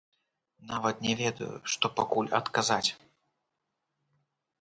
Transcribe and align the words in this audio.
Нават 0.69 1.03
не 1.07 1.11
ведаю, 1.19 1.49
што 1.73 1.85
пакуль 1.99 2.31
адказаць. 2.39 2.89